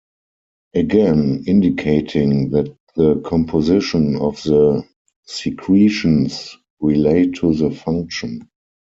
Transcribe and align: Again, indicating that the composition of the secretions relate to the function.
Again, 0.73 1.43
indicating 1.45 2.49
that 2.49 2.75
the 2.95 3.21
composition 3.23 4.15
of 4.15 4.41
the 4.41 4.83
secretions 5.27 6.57
relate 6.81 7.35
to 7.35 7.53
the 7.53 7.69
function. 7.69 8.49